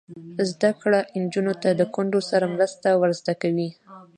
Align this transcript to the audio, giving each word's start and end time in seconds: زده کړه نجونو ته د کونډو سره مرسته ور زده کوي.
زده 0.51 0.71
کړه 0.81 0.99
نجونو 1.21 1.53
ته 1.61 1.69
د 1.79 1.81
کونډو 1.93 2.21
سره 2.29 2.45
مرسته 2.55 2.87
ور 2.99 3.11
زده 3.21 3.33
کوي. 3.41 3.69